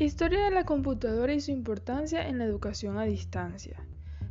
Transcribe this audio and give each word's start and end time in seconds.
Historia 0.00 0.44
de 0.44 0.50
la 0.50 0.64
computadora 0.64 1.34
y 1.34 1.40
su 1.40 1.50
importancia 1.50 2.26
en 2.26 2.38
la 2.38 2.46
educación 2.46 2.96
a 2.96 3.04
distancia. 3.04 3.84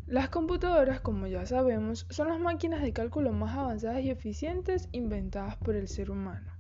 Las 0.08 0.30
computadoras, 0.30 1.00
como 1.00 1.28
ya 1.28 1.46
sabemos, 1.46 2.08
son 2.10 2.30
las 2.30 2.40
máquinas 2.40 2.82
de 2.82 2.92
cálculo 2.92 3.34
más 3.34 3.56
avanzadas 3.56 4.02
y 4.02 4.10
eficientes 4.10 4.90
inventadas 4.94 5.58
por 5.58 5.76
el 5.76 5.88
ser 5.88 6.10
humano. 6.10 6.52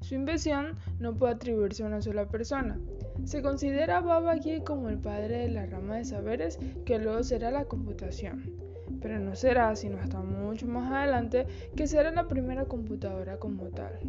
Su 0.00 0.16
invención 0.16 0.76
no 0.98 1.14
puede 1.14 1.34
atribuirse 1.34 1.84
a 1.84 1.86
una 1.86 2.02
sola 2.02 2.26
persona. 2.26 2.76
Se 3.22 3.40
considera 3.40 3.98
a 3.98 4.00
Babbage 4.00 4.64
como 4.64 4.88
el 4.88 4.98
padre 4.98 5.42
de 5.42 5.50
la 5.50 5.66
rama 5.66 5.98
de 5.98 6.04
saberes 6.04 6.58
que 6.84 6.98
luego 6.98 7.22
será 7.22 7.52
la 7.52 7.66
computación. 7.66 8.52
Pero 9.00 9.20
no 9.20 9.36
será 9.36 9.76
sino 9.76 9.98
hasta 9.98 10.20
mucho 10.22 10.66
más 10.66 10.90
adelante 10.90 11.46
que 11.76 11.86
será 11.86 12.10
la 12.10 12.26
primera 12.26 12.64
computadora 12.64 13.38
como 13.38 13.68
tal. 13.68 14.00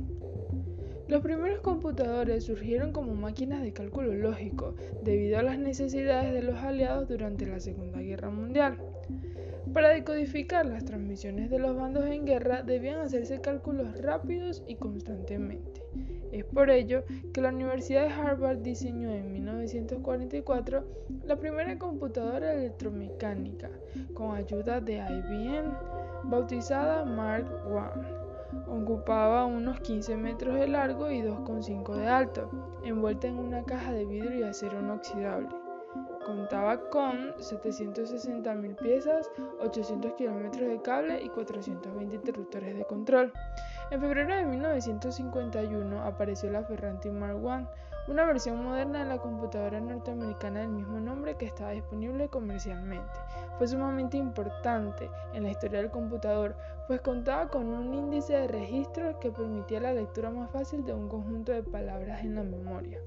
Los 1.07 1.21
primeros 1.21 1.61
computadores 1.61 2.43
surgieron 2.43 2.91
como 2.91 3.13
máquinas 3.15 3.61
de 3.61 3.71
cálculo 3.71 4.13
lógico 4.13 4.75
debido 5.03 5.39
a 5.39 5.43
las 5.43 5.57
necesidades 5.57 6.33
de 6.33 6.43
los 6.43 6.57
aliados 6.57 7.07
durante 7.07 7.45
la 7.45 7.61
Segunda 7.61 8.01
Guerra 8.01 8.29
Mundial. 8.29 8.77
Para 9.73 9.89
decodificar 9.89 10.65
las 10.65 10.83
transmisiones 10.83 11.49
de 11.49 11.59
los 11.59 11.77
bandos 11.77 12.05
en 12.05 12.25
guerra 12.25 12.61
debían 12.61 12.99
hacerse 12.99 13.39
cálculos 13.39 14.01
rápidos 14.01 14.63
y 14.67 14.75
constantemente. 14.75 15.81
Es 16.33 16.43
por 16.43 16.69
ello 16.69 17.03
que 17.33 17.41
la 17.41 17.49
Universidad 17.49 18.03
de 18.03 18.13
Harvard 18.13 18.57
diseñó 18.57 19.09
en 19.13 19.31
1944 19.31 20.83
la 21.25 21.37
primera 21.37 21.77
computadora 21.79 22.53
electromecánica 22.53 23.69
con 24.13 24.35
ayuda 24.35 24.81
de 24.81 24.95
IBM, 24.97 25.71
bautizada 26.25 27.05
Mark 27.05 27.47
I. 27.65 28.26
Ocupaba 28.67 29.45
unos 29.45 29.79
15 29.81 30.15
metros 30.17 30.55
de 30.55 30.67
largo 30.67 31.11
y 31.11 31.21
2,5 31.21 31.95
de 31.95 32.07
alto, 32.07 32.49
envuelta 32.83 33.27
en 33.27 33.39
una 33.39 33.63
caja 33.63 33.91
de 33.91 34.05
vidrio 34.05 34.39
y 34.39 34.43
acero 34.43 34.79
inoxidable. 34.79 35.49
Contaba 36.25 36.89
con 36.89 37.33
760.000 37.35 38.75
piezas, 38.75 39.31
800 39.61 40.13
kilómetros 40.13 40.67
de 40.67 40.81
cable 40.81 41.21
y 41.23 41.29
420 41.29 42.15
interruptores 42.15 42.75
de 42.75 42.85
control. 42.85 43.31
En 43.91 44.01
febrero 44.01 44.35
de 44.35 44.45
1951 44.45 46.03
apareció 46.03 46.49
la 46.51 46.63
Ferranti 46.63 47.09
Mark 47.11 47.37
I, 47.37 47.65
una 48.07 48.25
versión 48.25 48.63
moderna 48.63 48.99
de 48.99 49.09
la 49.09 49.17
computadora 49.17 49.79
norteamericana 49.81 50.61
del 50.61 50.69
mismo 50.69 50.99
nombre 50.99 51.35
que 51.35 51.45
estaba 51.45 51.71
disponible 51.71 52.29
comercialmente. 52.29 53.19
Fue 53.57 53.67
sumamente 53.67 54.17
importante 54.17 55.09
en 55.33 55.43
la 55.43 55.51
historia 55.51 55.81
del 55.81 55.91
computador, 55.91 56.55
pues 56.87 57.01
contaba 57.01 57.49
con 57.49 57.67
un 57.67 57.93
índice 57.93 58.33
de 58.33 58.47
registros 58.47 59.17
que 59.17 59.31
permitía 59.31 59.81
la 59.81 59.93
lectura 59.93 60.29
más 60.29 60.49
fácil 60.51 60.85
de 60.85 60.93
un 60.93 61.09
conjunto 61.09 61.51
de 61.51 61.63
palabras 61.63 62.23
en 62.23 62.35
la 62.35 62.43
memoria. 62.43 62.99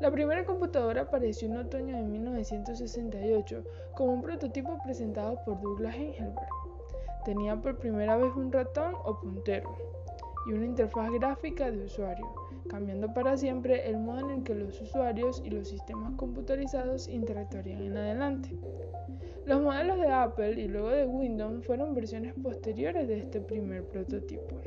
La 0.00 0.10
primera 0.10 0.44
computadora 0.44 1.02
apareció 1.02 1.48
en 1.48 1.56
otoño 1.56 1.96
de 1.96 2.02
1968 2.02 3.64
como 3.94 4.12
un 4.12 4.22
prototipo 4.22 4.78
presentado 4.84 5.42
por 5.44 5.60
Douglas 5.60 5.94
Engelberg. 5.96 6.48
Tenía 7.24 7.56
por 7.56 7.78
primera 7.78 8.16
vez 8.16 8.32
un 8.34 8.52
ratón 8.52 8.94
o 9.04 9.18
puntero 9.20 9.76
y 10.46 10.52
una 10.52 10.66
interfaz 10.66 11.10
gráfica 11.10 11.70
de 11.70 11.84
usuario, 11.84 12.26
cambiando 12.70 13.12
para 13.12 13.36
siempre 13.36 13.90
el 13.90 13.98
modo 13.98 14.20
en 14.20 14.30
el 14.30 14.42
que 14.44 14.54
los 14.54 14.80
usuarios 14.80 15.42
y 15.44 15.50
los 15.50 15.68
sistemas 15.68 16.14
computarizados 16.16 17.08
interactuarían 17.08 17.82
en 17.82 17.96
adelante. 17.96 18.50
Los 19.44 19.60
modelos 19.60 19.98
de 19.98 20.06
Apple 20.06 20.52
y 20.52 20.68
luego 20.68 20.90
de 20.90 21.04
Windows 21.04 21.66
fueron 21.66 21.94
versiones 21.94 22.32
posteriores 22.40 23.08
de 23.08 23.18
este 23.18 23.40
primer 23.40 23.84
prototipo. 23.84 24.60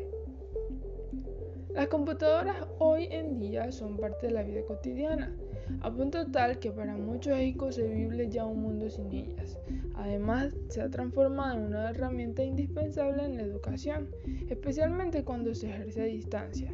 Las 1.69 1.87
computadoras 1.87 2.67
hoy 2.77 3.07
en 3.09 3.39
día 3.39 3.71
son 3.71 3.97
parte 3.97 4.27
de 4.27 4.33
la 4.33 4.43
vida 4.43 4.61
cotidiana, 4.67 5.33
a 5.81 5.89
punto 5.89 6.29
tal 6.29 6.59
que 6.59 6.71
para 6.71 6.97
muchos 6.97 7.37
es 7.37 7.45
inconcebible 7.45 8.29
ya 8.29 8.45
un 8.45 8.61
mundo 8.61 8.89
sin 8.89 9.11
ellas. 9.11 9.57
Además, 9.95 10.53
se 10.67 10.81
ha 10.81 10.89
transformado 10.89 11.57
en 11.57 11.65
una 11.67 11.89
herramienta 11.89 12.43
indispensable 12.43 13.23
en 13.23 13.37
la 13.37 13.43
educación, 13.43 14.09
especialmente 14.49 15.23
cuando 15.23 15.55
se 15.55 15.69
ejerce 15.69 16.01
a 16.01 16.05
distancia. 16.05 16.71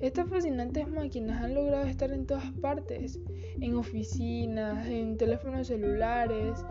Estas 0.00 0.28
fascinantes 0.28 0.88
máquinas 0.88 1.42
han 1.42 1.54
logrado 1.54 1.84
estar 1.86 2.12
en 2.12 2.24
todas 2.24 2.52
partes, 2.60 3.18
en 3.60 3.74
oficinas, 3.74 4.86
en 4.86 5.16
teléfonos 5.16 5.66
celulares, 5.66 6.64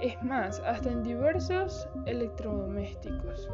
es 0.00 0.22
más, 0.22 0.60
hasta 0.60 0.90
en 0.90 1.02
diversos 1.02 1.86
electrodomésticos, 2.06 3.50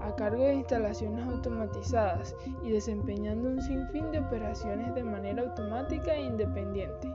a 0.00 0.12
cargo 0.16 0.42
de 0.42 0.54
instalaciones 0.54 1.24
automatizadas 1.26 2.34
y 2.64 2.70
desempeñando 2.70 3.48
un 3.48 3.62
sinfín 3.62 4.10
de 4.10 4.18
operaciones 4.18 4.92
de 4.94 5.04
manera 5.04 5.42
automática 5.42 6.14
e 6.14 6.22
independiente 6.22 7.08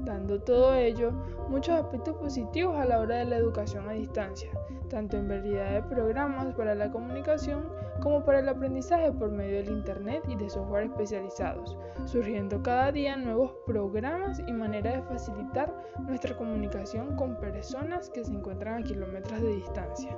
dando 0.00 0.40
todo 0.40 0.74
ello 0.74 1.12
muchos 1.48 1.74
aspectos 1.74 2.16
positivos 2.16 2.76
a 2.76 2.84
la 2.84 3.00
hora 3.00 3.16
de 3.16 3.24
la 3.26 3.36
educación 3.36 3.88
a 3.88 3.92
distancia, 3.92 4.50
tanto 4.88 5.16
en 5.16 5.28
variedad 5.28 5.72
de 5.72 5.82
programas 5.82 6.54
para 6.54 6.74
la 6.74 6.90
comunicación 6.90 7.68
como 8.00 8.24
para 8.24 8.40
el 8.40 8.48
aprendizaje 8.48 9.12
por 9.12 9.30
medio 9.30 9.56
del 9.56 9.70
Internet 9.70 10.24
y 10.28 10.36
de 10.36 10.50
software 10.50 10.84
especializados, 10.84 11.76
surgiendo 12.04 12.62
cada 12.62 12.92
día 12.92 13.16
nuevos 13.16 13.52
programas 13.66 14.40
y 14.46 14.52
maneras 14.52 14.96
de 14.96 15.02
facilitar 15.02 15.74
nuestra 16.06 16.36
comunicación 16.36 17.16
con 17.16 17.36
personas 17.36 18.10
que 18.10 18.24
se 18.24 18.32
encuentran 18.32 18.82
a 18.82 18.86
kilómetros 18.86 19.40
de 19.40 19.54
distancia. 19.54 20.16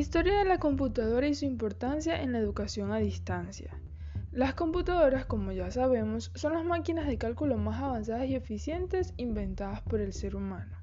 Historia 0.00 0.38
de 0.38 0.46
la 0.46 0.56
computadora 0.56 1.28
y 1.28 1.34
su 1.34 1.44
importancia 1.44 2.22
en 2.22 2.32
la 2.32 2.38
educación 2.38 2.90
a 2.90 2.96
distancia. 2.96 3.78
Las 4.32 4.54
computadoras, 4.54 5.26
como 5.26 5.52
ya 5.52 5.70
sabemos, 5.70 6.32
son 6.34 6.54
las 6.54 6.64
máquinas 6.64 7.06
de 7.06 7.18
cálculo 7.18 7.58
más 7.58 7.82
avanzadas 7.82 8.26
y 8.26 8.34
eficientes 8.34 9.12
inventadas 9.18 9.82
por 9.82 10.00
el 10.00 10.14
ser 10.14 10.36
humano. 10.36 10.74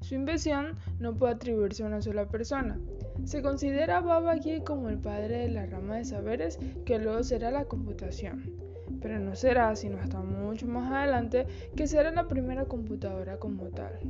Su 0.00 0.14
invención 0.14 0.78
no 0.98 1.14
puede 1.14 1.34
atribuirse 1.34 1.82
a 1.82 1.86
una 1.86 2.00
sola 2.00 2.28
persona. 2.28 2.80
Se 3.24 3.42
considera 3.42 3.98
a 3.98 4.00
Babbage 4.00 4.64
como 4.64 4.88
el 4.88 4.96
padre 4.96 5.40
de 5.40 5.50
la 5.50 5.66
rama 5.66 5.96
de 5.96 6.06
saberes 6.06 6.58
que 6.86 6.98
luego 6.98 7.22
será 7.24 7.50
la 7.50 7.66
computación. 7.66 8.54
Pero 9.02 9.20
no 9.20 9.36
será 9.36 9.76
sino 9.76 9.98
hasta 9.98 10.20
mucho 10.20 10.66
más 10.66 10.90
adelante 10.90 11.46
que 11.76 11.86
será 11.86 12.10
la 12.10 12.26
primera 12.26 12.64
computadora 12.64 13.36
como 13.36 13.64
tal. 13.64 14.00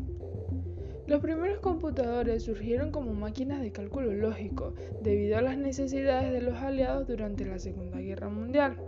Los 1.13 1.21
primeros 1.21 1.59
computadores 1.59 2.45
surgieron 2.45 2.91
como 2.91 3.13
máquinas 3.13 3.61
de 3.61 3.71
cálculo 3.71 4.15
lógico 4.15 4.73
debido 5.03 5.37
a 5.37 5.43
las 5.43 5.59
necesidades 5.59 6.33
de 6.33 6.41
los 6.41 6.57
aliados 6.57 7.07
durante 7.07 7.45
la 7.45 7.59
Segunda 7.59 7.99
Guerra 7.99 8.31
Mundial. 8.31 8.79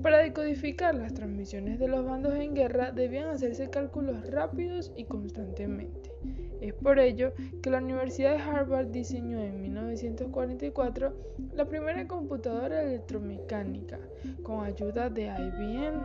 Para 0.00 0.18
decodificar 0.18 0.94
las 0.94 1.14
transmisiones 1.14 1.80
de 1.80 1.88
los 1.88 2.04
bandos 2.04 2.36
en 2.36 2.54
guerra 2.54 2.92
debían 2.92 3.26
hacerse 3.26 3.70
cálculos 3.70 4.24
rápidos 4.30 4.92
y 4.96 5.02
constantemente. 5.02 6.12
Es 6.60 6.74
por 6.74 7.00
ello 7.00 7.32
que 7.60 7.70
la 7.70 7.78
Universidad 7.78 8.36
de 8.36 8.42
Harvard 8.42 8.92
diseñó 8.92 9.40
en 9.40 9.62
1944 9.62 11.12
la 11.56 11.64
primera 11.64 12.06
computadora 12.06 12.84
electromecánica 12.84 13.98
con 14.44 14.64
ayuda 14.64 15.10
de 15.10 15.24
IBM, 15.24 16.02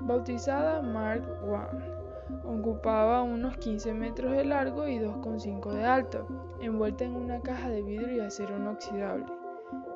bautizada 0.00 0.82
Mark 0.82 1.22
I. 1.44 2.09
Ocupaba 2.44 3.22
unos 3.22 3.56
15 3.56 3.94
metros 3.94 4.32
de 4.32 4.44
largo 4.44 4.88
y 4.88 4.98
2,5 4.98 5.72
de 5.72 5.84
alto, 5.84 6.26
envuelta 6.60 7.04
en 7.04 7.16
una 7.16 7.40
caja 7.40 7.68
de 7.68 7.82
vidrio 7.82 8.16
y 8.16 8.20
acero 8.20 8.56
inoxidable. 8.56 9.26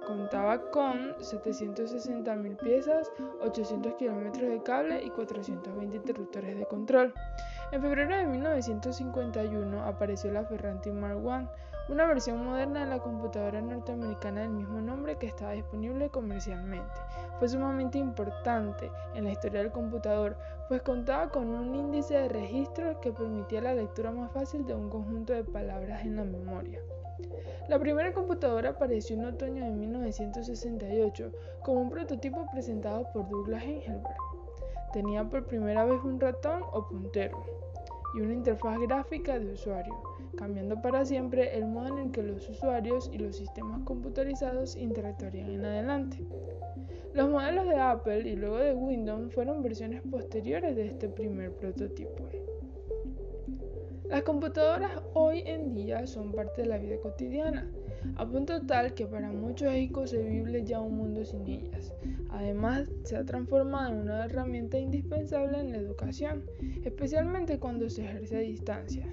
Contaba 0.06 0.70
con 0.70 1.14
760.000 1.16 2.56
piezas, 2.58 3.10
800 3.40 3.94
kilómetros 3.94 4.50
de 4.50 4.62
cable 4.62 5.02
y 5.02 5.10
420 5.10 5.96
interruptores 5.96 6.58
de 6.58 6.66
control. 6.66 7.12
En 7.72 7.82
febrero 7.82 8.16
de 8.16 8.26
1951 8.26 9.84
apareció 9.84 10.30
la 10.30 10.44
Ferranti 10.44 10.90
Mark 10.90 11.18
I, 11.18 11.92
una 11.92 12.06
versión 12.06 12.44
moderna 12.44 12.80
de 12.80 12.90
la 12.90 12.98
computadora 12.98 13.60
norteamericana 13.60 14.42
del 14.42 14.50
mismo 14.50 14.80
nombre 14.80 15.16
que 15.16 15.26
estaba 15.26 15.52
disponible 15.52 16.08
comercialmente. 16.08 17.00
Fue 17.38 17.48
sumamente 17.48 17.98
importante 17.98 18.90
en 19.14 19.24
la 19.24 19.32
historia 19.32 19.60
del 19.60 19.72
computador, 19.72 20.36
pues 20.68 20.82
contaba 20.82 21.28
con 21.28 21.48
un 21.48 21.74
índice 21.74 22.14
de 22.14 22.28
registros 22.28 22.96
que 22.98 23.12
permitía 23.12 23.60
la 23.60 23.74
lectura 23.74 24.10
más 24.12 24.32
fácil 24.32 24.64
de 24.64 24.74
un 24.74 24.88
conjunto 24.88 25.32
de 25.32 25.44
palabras 25.44 26.04
en 26.04 26.16
la 26.16 26.24
memoria. 26.24 26.80
La 27.68 27.78
primera 27.78 28.12
computadora 28.12 28.70
apareció 28.70 29.16
en 29.16 29.24
otoño 29.24 29.64
de 29.64 29.70
1968 29.70 31.32
como 31.62 31.80
un 31.80 31.90
prototipo 31.90 32.46
presentado 32.52 33.10
por 33.12 33.28
Douglas 33.28 33.62
Engelberg. 33.62 34.33
Tenía 34.94 35.28
por 35.28 35.44
primera 35.44 35.84
vez 35.84 36.00
un 36.04 36.20
ratón 36.20 36.62
o 36.72 36.86
puntero 36.86 37.44
y 38.14 38.20
una 38.20 38.32
interfaz 38.32 38.78
gráfica 38.78 39.36
de 39.40 39.52
usuario, 39.54 39.92
cambiando 40.36 40.80
para 40.80 41.04
siempre 41.04 41.58
el 41.58 41.66
modo 41.66 41.88
en 41.88 41.98
el 41.98 42.10
que 42.12 42.22
los 42.22 42.48
usuarios 42.48 43.10
y 43.12 43.18
los 43.18 43.34
sistemas 43.34 43.80
computarizados 43.84 44.76
interactuarían 44.76 45.50
en 45.50 45.64
adelante. 45.64 46.24
Los 47.12 47.28
modelos 47.28 47.66
de 47.66 47.74
Apple 47.74 48.20
y 48.20 48.36
luego 48.36 48.58
de 48.58 48.72
Windows 48.72 49.34
fueron 49.34 49.64
versiones 49.64 50.00
posteriores 50.02 50.76
de 50.76 50.86
este 50.86 51.08
primer 51.08 51.50
prototipo. 51.50 52.28
Las 54.08 54.22
computadoras 54.22 55.02
hoy 55.14 55.42
en 55.46 55.74
día 55.74 56.06
son 56.06 56.32
parte 56.32 56.62
de 56.62 56.68
la 56.68 56.78
vida 56.78 56.96
cotidiana, 56.98 57.70
a 58.16 58.26
punto 58.26 58.60
tal 58.66 58.92
que 58.94 59.06
para 59.06 59.32
muchos 59.32 59.72
es 59.72 59.82
inconcebible 59.82 60.62
ya 60.64 60.80
un 60.80 60.96
mundo 60.96 61.24
sin 61.24 61.46
ellas. 61.48 61.92
Además, 62.28 62.86
se 63.04 63.16
ha 63.16 63.24
transformado 63.24 63.92
en 63.92 64.00
una 64.02 64.26
herramienta 64.26 64.78
indispensable 64.78 65.58
en 65.58 65.72
la 65.72 65.78
educación, 65.78 66.44
especialmente 66.84 67.58
cuando 67.58 67.88
se 67.88 68.04
ejerce 68.04 68.36
a 68.36 68.40
distancia. 68.40 69.06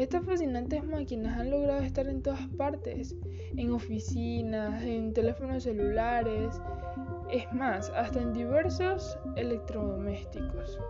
Estas 0.00 0.24
fascinantes 0.24 0.82
máquinas 0.82 1.38
han 1.38 1.50
logrado 1.50 1.82
estar 1.82 2.06
en 2.08 2.22
todas 2.22 2.48
partes, 2.56 3.14
en 3.54 3.70
oficinas, 3.70 4.82
en 4.82 5.12
teléfonos 5.12 5.64
celulares, 5.64 6.58
es 7.30 7.52
más, 7.52 7.90
hasta 7.90 8.18
en 8.22 8.32
diversos 8.32 9.18
electrodomésticos 9.36 10.80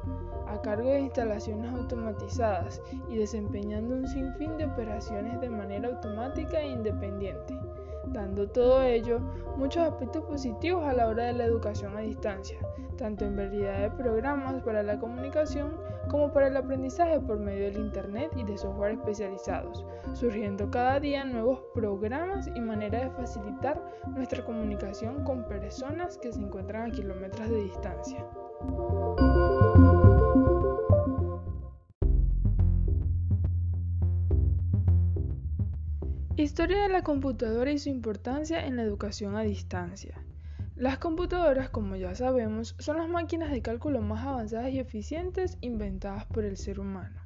a 0.47 0.63
cargo 0.63 0.91
de 0.91 1.01
instalaciones 1.01 1.73
automatizadas 1.73 2.81
y 3.09 3.17
desempeñando 3.17 3.97
un 3.97 4.07
sinfín 4.07 4.57
de 4.59 4.67
operaciones 4.67 5.41
de 5.41 5.51
manera 5.51 5.89
automática 5.89 6.61
e 6.61 6.69
independiente, 6.69 7.59
dando 8.13 8.49
todo 8.49 8.83
ello 8.83 9.21
muchos 9.57 9.83
aspectos 9.83 10.25
positivos 10.25 10.85
a 10.85 10.93
la 10.93 11.09
hora 11.09 11.25
de 11.25 11.33
la 11.33 11.45
educación 11.45 11.97
a 11.97 12.01
distancia, 12.01 12.59
tanto 12.97 13.25
en 13.25 13.37
variedad 13.37 13.81
de 13.81 13.91
programas 13.91 14.63
para 14.63 14.83
la 14.83 14.99
comunicación 14.99 15.77
como 16.09 16.33
para 16.33 16.49
el 16.49 16.57
aprendizaje 16.57 17.21
por 17.21 17.39
medio 17.39 17.67
del 17.67 17.79
Internet 17.79 18.33
y 18.37 18.45
de 18.45 18.59
software 18.59 18.93
especializados, 18.93 19.85
surgiendo 20.13 20.71
cada 20.71 20.99
día 20.99 21.25
nuevos 21.25 21.61
programas 21.75 22.49
y 22.55 22.61
maneras 22.61 23.05
de 23.05 23.11
facilitar 23.11 23.81
nuestra 24.15 24.45
comunicación 24.45 25.25
con 25.25 25.45
personas 25.45 26.19
que 26.19 26.33
se 26.33 26.41
encuentran 26.41 26.91
a 26.91 26.95
kilómetros 26.95 27.49
de 27.49 27.63
distancia. 27.63 28.27
Historia 36.41 36.85
de 36.85 36.89
la 36.89 37.03
computadora 37.03 37.71
y 37.71 37.79
su 37.79 37.91
importancia 37.91 38.65
en 38.65 38.77
la 38.77 38.83
educación 38.83 39.37
a 39.37 39.43
distancia. 39.43 40.25
Las 40.75 40.97
computadoras, 40.97 41.69
como 41.69 41.97
ya 41.97 42.15
sabemos, 42.15 42.75
son 42.79 42.97
las 42.97 43.11
máquinas 43.11 43.51
de 43.51 43.61
cálculo 43.61 44.01
más 44.01 44.27
avanzadas 44.27 44.73
y 44.73 44.79
eficientes 44.79 45.59
inventadas 45.61 46.25
por 46.25 46.47
el 46.47 46.57
ser 46.57 46.81
humano. 46.81 47.21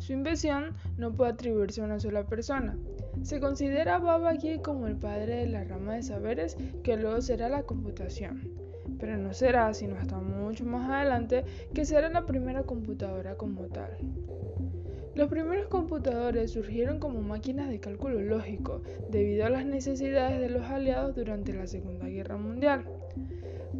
Su 0.00 0.14
invención 0.14 0.74
no 0.96 1.14
puede 1.14 1.30
atribuirse 1.30 1.80
a 1.80 1.84
una 1.84 2.00
sola 2.00 2.26
persona. 2.26 2.76
Se 3.22 3.38
considera 3.38 3.94
a 3.94 3.98
Babbage 4.00 4.60
como 4.62 4.88
el 4.88 4.96
padre 4.96 5.36
de 5.36 5.46
la 5.46 5.62
rama 5.62 5.94
de 5.94 6.02
saberes 6.02 6.56
que 6.82 6.96
luego 6.96 7.20
será 7.20 7.48
la 7.48 7.62
computación. 7.62 8.50
Pero 8.98 9.16
no 9.16 9.32
será 9.32 9.72
sino 9.74 9.94
hasta 9.94 10.18
mucho 10.18 10.64
más 10.64 10.90
adelante 10.90 11.44
que 11.72 11.84
será 11.84 12.08
la 12.08 12.26
primera 12.26 12.64
computadora 12.64 13.36
como 13.36 13.66
tal. 13.66 13.96
Los 15.16 15.30
primeros 15.30 15.68
computadores 15.68 16.50
surgieron 16.50 16.98
como 16.98 17.22
máquinas 17.22 17.70
de 17.70 17.80
cálculo 17.80 18.20
lógico 18.20 18.82
debido 19.08 19.46
a 19.46 19.48
las 19.48 19.64
necesidades 19.64 20.38
de 20.42 20.50
los 20.50 20.64
aliados 20.64 21.16
durante 21.16 21.54
la 21.54 21.66
Segunda 21.66 22.06
Guerra 22.06 22.36
Mundial. 22.36 22.84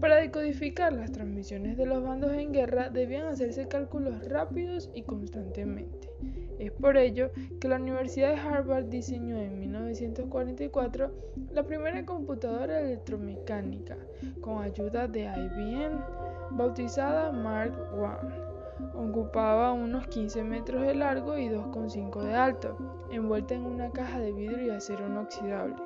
Para 0.01 0.17
decodificar 0.17 0.95
las 0.95 1.13
transmisiones 1.13 1.77
de 1.77 1.85
los 1.85 2.03
bandos 2.03 2.33
en 2.33 2.55
guerra 2.55 2.89
debían 2.89 3.27
hacerse 3.27 3.69
cálculos 3.69 4.27
rápidos 4.27 4.89
y 4.95 5.03
constantemente. 5.03 6.09
Es 6.59 6.73
por 6.73 6.97
ello 6.97 7.31
que 7.61 7.69
la 7.69 7.77
Universidad 7.77 8.31
de 8.31 8.41
Harvard 8.41 8.87
diseñó 8.87 9.37
en 9.37 9.59
1944 9.59 11.13
la 11.53 11.65
primera 11.65 12.07
computadora 12.07 12.81
electromecánica 12.81 13.99
con 14.41 14.63
ayuda 14.63 15.07
de 15.07 15.25
IBM, 15.25 16.01
bautizada 16.53 17.31
Mark 17.31 17.75
I. 17.95 18.46
Ocupaba 18.95 19.73
unos 19.73 20.07
15 20.09 20.45
metros 20.45 20.83
de 20.83 20.95
largo 20.95 21.39
y 21.39 21.49
2,5 21.49 22.23
de 22.23 22.35
alto, 22.35 22.77
envuelta 23.11 23.55
en 23.55 23.67
una 23.67 23.91
caja 23.91 24.19
de 24.19 24.33
vidrio 24.33 24.67
y 24.67 24.71
acero 24.71 25.07
inoxidable. 25.07 25.77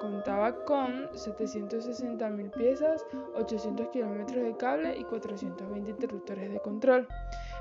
Contaba 0.00 0.64
con 0.64 1.08
760.000 1.12 2.50
piezas, 2.50 3.06
800 3.36 3.88
kilómetros 3.88 4.42
de 4.42 4.56
cable 4.56 4.98
y 4.98 5.04
420 5.04 5.90
interruptores 5.90 6.50
de 6.50 6.60
control. 6.60 7.08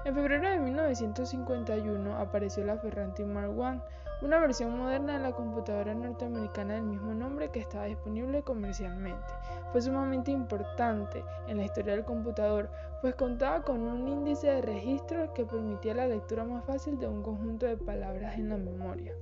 En 0.04 0.14
febrero 0.14 0.50
de 0.50 0.60
1951 0.60 2.18
apareció 2.18 2.66
la 2.66 2.78
Ferranti 2.78 3.24
Mark 3.24 3.54
I, 3.58 3.80
una 4.24 4.40
versión 4.40 4.78
moderna 4.78 5.18
de 5.18 5.24
la 5.24 5.34
computadora 5.34 5.94
norteamericana 5.94 6.76
del 6.76 6.84
mismo 6.84 7.14
nombre 7.14 7.50
que 7.50 7.60
estaba 7.60 7.86
disponible 7.86 8.42
comercialmente. 8.42 9.34
Fue 9.74 9.82
sumamente 9.82 10.32
importante 10.32 11.24
en 11.48 11.58
la 11.58 11.66
historia 11.66 11.94
del 11.94 12.06
computador, 12.06 12.70
pues 13.02 13.16
contaba 13.16 13.64
con 13.64 13.82
un 13.82 14.08
índice 14.08 14.48
de 14.48 14.62
registros 14.62 15.32
que 15.32 15.46
permitía 15.46 15.94
la 15.94 16.08
lectura 16.08 16.46
más 16.46 16.64
fácil 16.64 16.98
de 17.00 17.08
un 17.08 17.22
conjunto 17.22 17.66
de 17.66 17.76
palabras 17.76 18.38
en 18.38 18.48
la 18.48 18.58
memoria. 18.58 19.14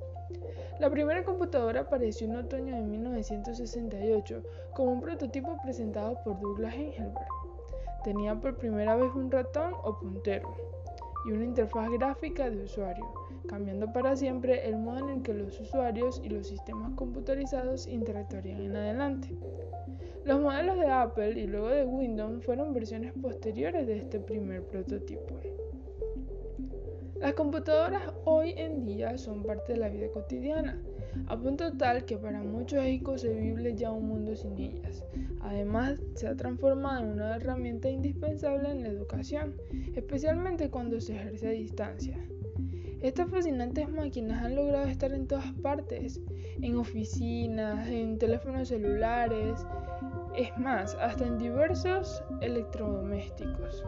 La 0.79 0.89
primera 0.89 1.23
computadora 1.23 1.81
apareció 1.81 2.27
en 2.27 2.35
otoño 2.35 2.75
de 2.75 2.83
1968 2.83 4.43
como 4.73 4.91
un 4.91 5.01
prototipo 5.01 5.57
presentado 5.63 6.21
por 6.23 6.39
Douglas 6.39 6.75
Engelberg. 6.75 7.27
Tenía 8.03 8.39
por 8.39 8.55
primera 8.55 8.95
vez 8.95 9.11
un 9.15 9.31
ratón 9.31 9.73
o 9.83 9.99
puntero 9.99 10.55
y 11.25 11.31
una 11.31 11.45
interfaz 11.45 11.89
gráfica 11.89 12.49
de 12.49 12.63
usuario, 12.63 13.05
cambiando 13.47 13.91
para 13.91 14.15
siempre 14.15 14.67
el 14.67 14.77
modo 14.77 14.99
en 14.99 15.17
el 15.17 15.21
que 15.21 15.33
los 15.33 15.59
usuarios 15.59 16.21
y 16.23 16.29
los 16.29 16.47
sistemas 16.47 16.93
computarizados 16.95 17.87
interactuarían 17.87 18.61
en 18.61 18.75
adelante. 18.75 19.29
Los 20.23 20.39
modelos 20.39 20.77
de 20.77 20.87
Apple 20.87 21.39
y 21.39 21.47
luego 21.47 21.69
de 21.69 21.83
Windows 21.83 22.45
fueron 22.45 22.73
versiones 22.73 23.13
posteriores 23.13 23.87
de 23.87 23.97
este 23.97 24.19
primer 24.19 24.63
prototipo. 24.63 25.39
Las 27.19 27.33
computadoras 27.33 28.13
hoy 28.25 28.53
en 28.57 28.83
día 28.83 29.17
son 29.17 29.43
parte 29.43 29.73
de 29.73 29.79
la 29.79 29.89
vida 29.89 30.07
cotidiana, 30.11 30.81
a 31.27 31.37
punto 31.37 31.71
tal 31.77 32.05
que 32.05 32.17
para 32.17 32.41
muchos 32.41 32.83
es 32.83 32.93
inconcebible 32.93 33.75
ya 33.75 33.91
un 33.91 34.07
mundo 34.07 34.35
sin 34.35 34.57
ellas. 34.57 35.03
Además, 35.41 35.99
se 36.15 36.27
ha 36.27 36.35
transformado 36.35 37.03
en 37.03 37.11
una 37.11 37.35
herramienta 37.35 37.89
indispensable 37.89 38.71
en 38.71 38.83
la 38.83 38.89
educación, 38.89 39.55
especialmente 39.95 40.69
cuando 40.69 40.99
se 40.99 41.15
ejerce 41.15 41.47
a 41.47 41.51
distancia. 41.51 42.17
Estas 43.01 43.31
fascinantes 43.31 43.89
máquinas 43.89 44.43
han 44.43 44.55
logrado 44.55 44.85
estar 44.85 45.11
en 45.11 45.25
todas 45.27 45.51
partes, 45.63 46.21
en 46.61 46.77
oficinas, 46.77 47.87
en 47.87 48.19
teléfonos 48.19 48.67
celulares, 48.67 49.65
es 50.35 50.55
más, 50.59 50.95
hasta 51.01 51.25
en 51.25 51.39
diversos 51.39 52.23
electrodomésticos, 52.41 53.83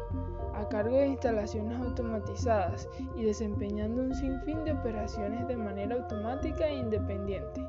a 0.56 0.68
cargo 0.68 0.98
de 0.98 1.10
instalaciones 1.10 1.80
automatizadas 1.80 2.90
y 3.16 3.24
desempeñando 3.24 4.02
un 4.02 4.16
sinfín 4.16 4.64
de 4.64 4.74
operaciones 4.74 5.48
de 5.48 5.58
manera 5.58 5.96
automática 5.96 6.68
e 6.68 6.80
independiente, 6.80 7.62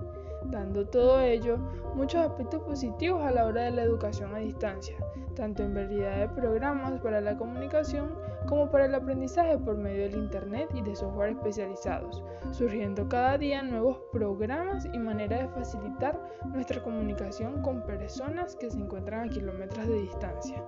dando 0.46 0.86
todo 0.86 1.20
ello 1.20 1.58
muchos 1.94 2.20
aspectos 2.20 2.62
positivos 2.62 3.22
a 3.22 3.30
la 3.30 3.46
hora 3.46 3.62
de 3.62 3.70
la 3.70 3.82
educación 3.82 4.34
a 4.34 4.38
distancia, 4.38 4.96
tanto 5.34 5.62
en 5.62 5.74
variedad 5.74 6.18
de 6.18 6.28
programas 6.28 7.00
para 7.00 7.20
la 7.20 7.36
comunicación 7.36 8.14
como 8.46 8.70
para 8.70 8.86
el 8.86 8.94
aprendizaje 8.94 9.58
por 9.58 9.76
medio 9.76 10.02
del 10.02 10.16
Internet 10.16 10.70
y 10.74 10.82
de 10.82 10.94
software 10.94 11.30
especializados, 11.30 12.22
surgiendo 12.50 13.08
cada 13.08 13.38
día 13.38 13.62
nuevos 13.62 13.98
programas 14.12 14.86
y 14.92 14.98
maneras 14.98 15.42
de 15.42 15.48
facilitar 15.48 16.20
nuestra 16.52 16.82
comunicación 16.82 17.62
con 17.62 17.82
personas 17.82 18.56
que 18.56 18.70
se 18.70 18.78
encuentran 18.78 19.28
a 19.28 19.32
kilómetros 19.32 19.86
de 19.86 20.00
distancia. 20.00 20.64